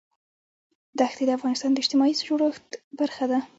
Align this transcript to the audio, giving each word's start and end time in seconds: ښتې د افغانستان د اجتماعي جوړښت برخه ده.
ښتې 1.11 1.23
د 1.27 1.31
افغانستان 1.37 1.71
د 1.73 1.77
اجتماعي 1.83 2.13
جوړښت 2.27 2.67
برخه 2.99 3.25
ده. 3.31 3.37